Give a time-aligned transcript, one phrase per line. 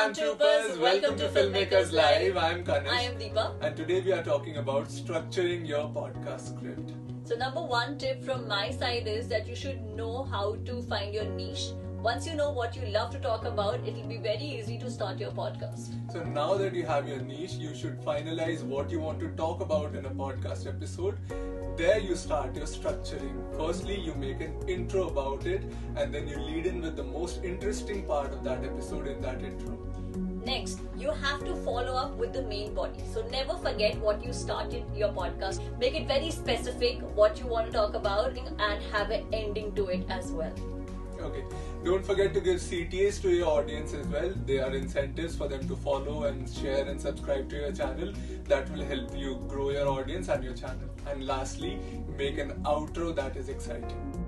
[0.00, 2.34] Stormtroopers, welcome to Filmmakers Live.
[2.34, 2.88] I'm Kanish.
[2.88, 3.52] I am Deepa.
[3.60, 6.92] And today we are talking about structuring your podcast script.
[7.24, 11.12] So, number one tip from my side is that you should know how to find
[11.12, 11.72] your niche.
[12.02, 14.90] Once you know what you love to talk about, it will be very easy to
[14.90, 15.92] start your podcast.
[16.10, 19.60] So, now that you have your niche, you should finalize what you want to talk
[19.60, 21.18] about in a podcast episode.
[21.80, 23.36] There you start your structuring.
[23.56, 25.62] Firstly, you make an intro about it,
[25.96, 29.40] and then you lead in with the most interesting part of that episode in that
[29.42, 29.78] intro.
[30.44, 33.02] Next, you have to follow up with the main body.
[33.14, 35.62] So never forget what you started your podcast.
[35.78, 39.86] Make it very specific what you want to talk about and have an ending to
[39.86, 40.52] it as well.
[41.22, 41.44] Okay.
[41.84, 44.32] Don't forget to give CTAs to your audience as well.
[44.46, 48.12] They are incentives for them to follow and share and subscribe to your channel.
[48.48, 50.88] That will help you grow your audience and your channel.
[51.06, 51.78] And lastly,
[52.16, 54.20] make an outro that is exciting.